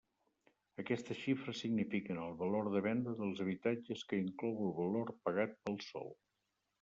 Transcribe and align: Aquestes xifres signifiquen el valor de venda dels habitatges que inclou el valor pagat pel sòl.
Aquestes 0.83 1.19
xifres 1.25 1.59
signifiquen 1.65 2.21
el 2.23 2.33
valor 2.39 2.69
de 2.75 2.81
venda 2.85 3.13
dels 3.19 3.41
habitatges 3.45 4.01
que 4.13 4.19
inclou 4.23 4.57
el 4.69 4.73
valor 4.81 5.13
pagat 5.29 5.55
pel 5.69 5.79
sòl. 5.89 6.11